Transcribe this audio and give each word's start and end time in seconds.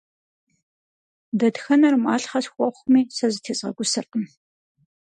Дэтхэнэр 1.39 1.95
малъхъэ 2.03 2.39
схуэхъуми, 2.45 3.01
сэ 3.15 3.27
зытезгъэгусэркъым. 3.33 4.25